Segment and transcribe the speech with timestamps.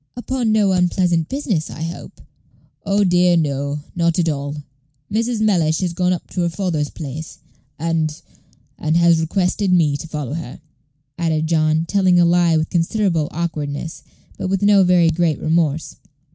[0.17, 2.21] "Upon no unpleasant business, I hope?"
[2.87, 4.55] "Oh, dear, no; not at all.
[5.11, 5.41] Mrs.
[5.41, 7.37] Mellish has gone up to her father's place,
[7.77, 8.19] and
[8.79, 10.59] and has requested me to follow her,"
[11.19, 14.01] added John, telling a lie with considerable awkwardness,
[14.39, 15.97] but with no very great remorse.